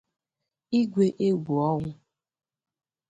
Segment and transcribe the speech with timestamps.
[0.79, 1.89] Igwe Egwuọnwụ